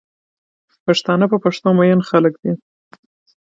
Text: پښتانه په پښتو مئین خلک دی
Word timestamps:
پښتانه 0.85 1.25
په 1.31 1.37
پښتو 1.43 1.69
مئین 1.77 1.99
خلک 2.09 2.33
دی 2.43 2.51